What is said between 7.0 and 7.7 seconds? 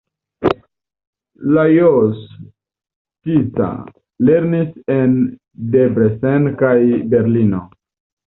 Berlino.